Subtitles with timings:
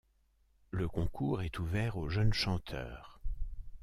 [0.71, 3.19] Le concours est ouvert aux jeunes chanteurs.